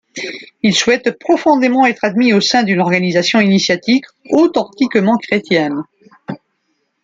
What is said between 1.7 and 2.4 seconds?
être admis